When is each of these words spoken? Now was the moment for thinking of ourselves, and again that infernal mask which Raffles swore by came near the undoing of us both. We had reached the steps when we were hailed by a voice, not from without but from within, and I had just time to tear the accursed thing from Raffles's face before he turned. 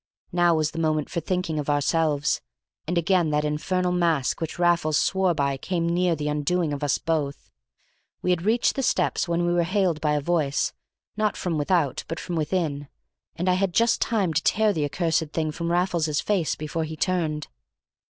Now 0.31 0.55
was 0.55 0.71
the 0.71 0.79
moment 0.79 1.11
for 1.11 1.19
thinking 1.19 1.59
of 1.59 1.69
ourselves, 1.69 2.41
and 2.87 2.97
again 2.97 3.29
that 3.29 3.45
infernal 3.45 3.91
mask 3.91 4.41
which 4.41 4.57
Raffles 4.57 4.97
swore 4.97 5.35
by 5.35 5.57
came 5.57 5.87
near 5.87 6.15
the 6.15 6.27
undoing 6.27 6.73
of 6.73 6.83
us 6.83 6.97
both. 6.97 7.51
We 8.23 8.31
had 8.31 8.41
reached 8.41 8.73
the 8.73 8.81
steps 8.81 9.27
when 9.27 9.45
we 9.45 9.53
were 9.53 9.61
hailed 9.61 10.01
by 10.01 10.13
a 10.13 10.19
voice, 10.21 10.73
not 11.17 11.37
from 11.37 11.55
without 11.59 12.03
but 12.07 12.19
from 12.19 12.35
within, 12.35 12.87
and 13.35 13.47
I 13.47 13.53
had 13.53 13.75
just 13.75 14.01
time 14.01 14.33
to 14.33 14.41
tear 14.41 14.73
the 14.73 14.85
accursed 14.85 15.33
thing 15.33 15.51
from 15.51 15.71
Raffles's 15.71 16.19
face 16.19 16.55
before 16.55 16.83
he 16.83 16.97
turned. 16.97 17.47